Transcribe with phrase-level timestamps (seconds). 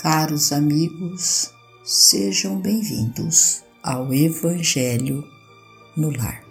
[0.00, 1.52] Caros amigos,
[1.82, 5.24] sejam bem-vindos ao Evangelho
[5.96, 6.44] no Lar.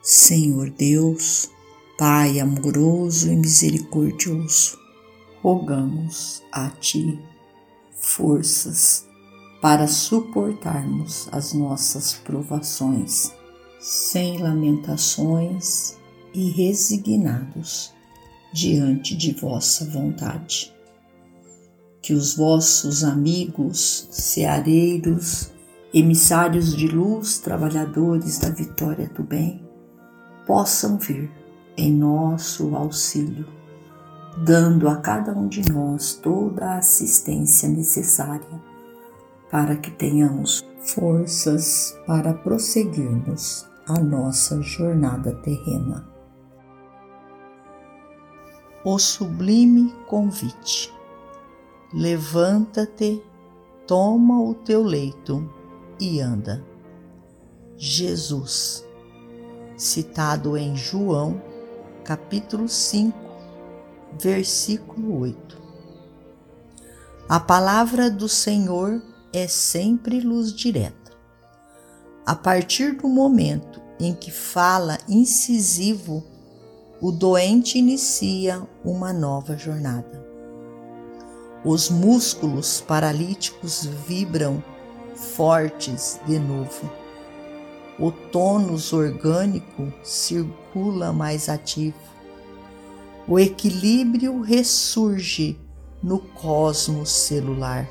[0.00, 1.50] Senhor Deus,
[1.98, 4.78] Pai amoroso e misericordioso,
[5.42, 7.20] rogamos a Ti
[7.98, 9.06] forças
[9.60, 13.34] para suportarmos as nossas provações
[13.78, 15.98] sem lamentações
[16.32, 17.92] e resignados
[18.54, 20.77] diante de vossa vontade
[22.00, 25.50] que os vossos amigos, seareiros,
[25.92, 29.66] emissários de luz, trabalhadores da vitória do bem,
[30.46, 31.30] possam vir
[31.76, 33.46] em nosso auxílio,
[34.44, 38.60] dando a cada um de nós toda a assistência necessária
[39.50, 46.06] para que tenhamos forças para prosseguirmos a nossa jornada terrena.
[48.84, 50.97] O sublime convite.
[51.92, 53.22] Levanta-te,
[53.86, 55.50] toma o teu leito
[55.98, 56.62] e anda.
[57.78, 58.84] Jesus,
[59.74, 61.40] citado em João,
[62.04, 63.16] capítulo 5,
[64.20, 65.62] versículo 8.
[67.26, 69.02] A palavra do Senhor
[69.32, 71.12] é sempre luz direta.
[72.26, 76.22] A partir do momento em que fala incisivo,
[77.00, 80.27] o doente inicia uma nova jornada.
[81.64, 84.62] Os músculos paralíticos vibram
[85.16, 86.88] fortes de novo.
[87.98, 91.98] O tônus orgânico circula mais ativo.
[93.26, 95.58] O equilíbrio ressurge
[96.00, 97.88] no cosmos celular.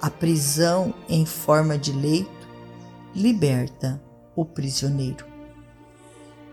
[0.00, 2.30] A prisão em forma de leito
[3.12, 4.00] liberta
[4.36, 5.26] o prisioneiro.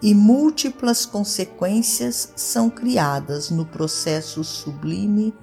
[0.01, 5.33] E múltiplas consequências são criadas no processo sublime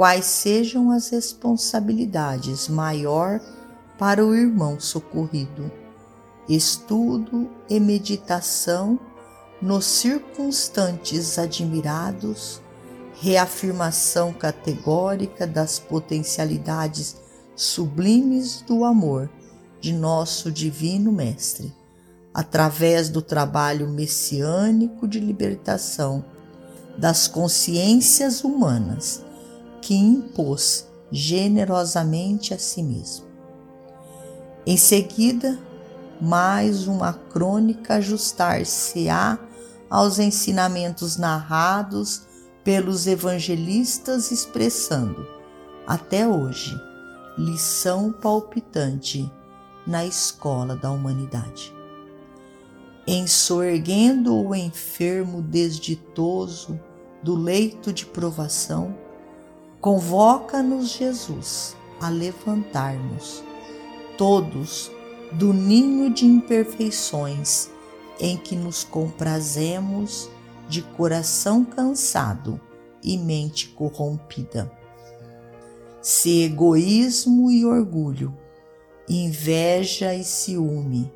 [0.00, 3.38] quais sejam as responsabilidades maior
[3.98, 5.70] para o irmão socorrido.
[6.48, 8.98] Estudo e meditação
[9.60, 12.62] nos circunstantes admirados,
[13.20, 17.16] reafirmação categórica das potencialidades
[17.54, 19.28] sublimes do amor
[19.82, 21.74] de nosso Divino Mestre,
[22.32, 26.24] através do trabalho messiânico de libertação
[26.96, 29.28] das consciências humanas
[29.90, 33.26] que impôs generosamente a si mesmo.
[34.64, 35.58] Em seguida,
[36.20, 39.36] mais uma crônica ajustar-se-á
[39.90, 42.22] aos ensinamentos narrados
[42.62, 45.26] pelos evangelistas, expressando,
[45.84, 46.80] até hoje,
[47.36, 49.28] lição palpitante
[49.84, 51.74] na escola da humanidade.
[53.08, 56.78] Ensorguendo o enfermo desditoso
[57.24, 59.09] do leito de provação,
[59.80, 63.42] Convoca-nos, Jesus, a levantarmos,
[64.18, 64.90] todos,
[65.32, 67.70] do ninho de imperfeições
[68.18, 70.28] em que nos comprazemos
[70.68, 72.60] de coração cansado
[73.02, 74.70] e mente corrompida.
[76.02, 78.36] Se egoísmo e orgulho,
[79.08, 81.10] inveja e ciúme,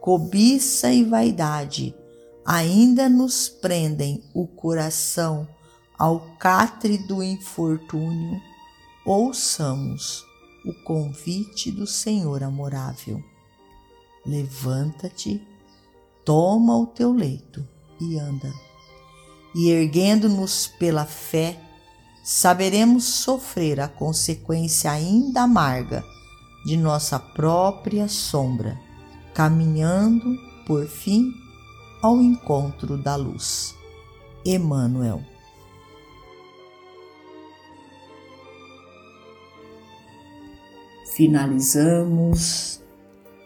[0.00, 1.94] cobiça e vaidade
[2.44, 5.46] ainda nos prendem o coração
[5.98, 8.40] ao catre do infortúnio,
[9.04, 10.24] ouçamos
[10.64, 13.22] o convite do Senhor amorável.
[14.26, 15.46] Levanta-te,
[16.24, 17.66] toma o teu leito
[18.00, 18.52] e anda.
[19.54, 21.60] E erguendo-nos pela fé,
[22.24, 26.02] saberemos sofrer a consequência ainda amarga
[26.64, 28.80] de nossa própria sombra,
[29.34, 31.32] caminhando, por fim,
[32.02, 33.74] ao encontro da luz.
[34.44, 35.33] Emmanuel.
[41.14, 42.82] Finalizamos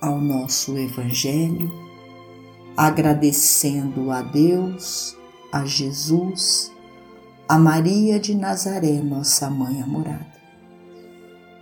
[0.01, 1.71] ao nosso Evangelho
[2.75, 5.15] agradecendo a Deus,
[5.53, 6.73] a Jesus,
[7.47, 10.33] a Maria de Nazaré, nossa mãe amorada,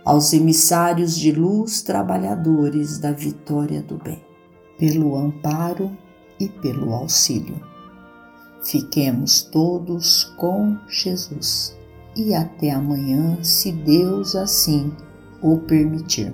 [0.05, 4.23] aos emissários de luz trabalhadores da vitória do bem,
[4.77, 5.91] pelo amparo
[6.39, 7.59] e pelo auxílio.
[8.63, 11.75] Fiquemos todos com Jesus
[12.15, 14.95] e até amanhã, se Deus assim
[15.41, 16.33] o permitir.